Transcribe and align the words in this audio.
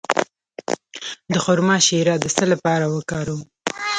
د 1.33 1.35
خرما 1.43 1.77
شیره 1.87 2.15
د 2.19 2.25
څه 2.35 2.43
لپاره 2.53 2.85
وکاروم؟ 2.95 3.41